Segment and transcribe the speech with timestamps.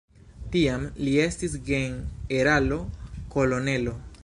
[0.53, 3.95] Tiam li estis generalo-kolonelo.